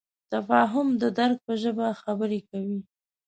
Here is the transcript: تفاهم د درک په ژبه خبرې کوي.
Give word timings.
تفاهم 0.33 0.87
د 1.01 1.03
درک 1.17 1.37
په 1.47 1.53
ژبه 1.61 1.87
خبرې 2.01 2.39
کوي. 2.49 2.79